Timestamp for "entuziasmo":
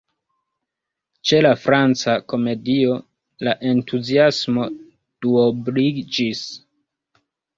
3.73-4.65